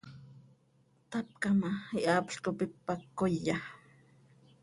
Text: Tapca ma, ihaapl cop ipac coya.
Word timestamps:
Tapca 1.11 1.49
ma, 1.59 1.71
ihaapl 2.01 2.35
cop 2.43 2.59
ipac 2.65 3.01
coya. 3.17 3.57